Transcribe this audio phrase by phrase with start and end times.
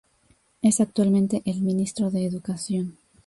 [0.63, 2.97] Es actualmente el ministro de educación.